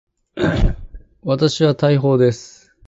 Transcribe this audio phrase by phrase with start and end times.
[1.21, 2.73] 私は大砲です。